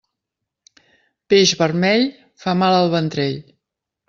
Peix 1.33 1.53
vermell 1.59 2.07
fa 2.45 2.57
mal 2.63 2.79
al 2.79 2.91
ventrell. 2.97 3.39